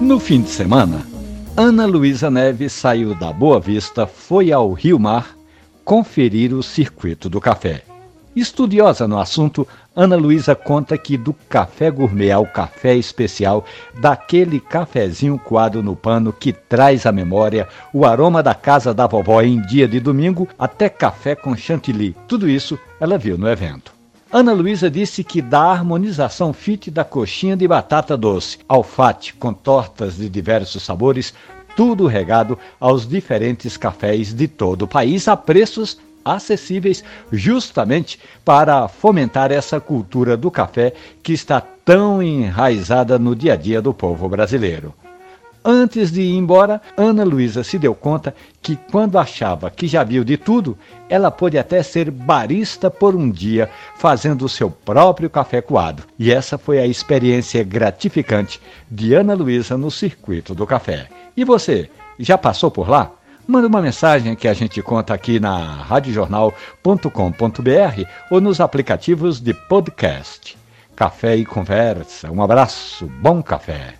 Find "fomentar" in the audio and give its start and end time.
38.88-39.52